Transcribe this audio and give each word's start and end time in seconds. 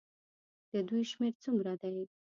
د 0.71 0.73
دوی 0.87 1.03
شمېر 1.11 1.33
څومره 1.43 1.73
دی. 1.81 1.97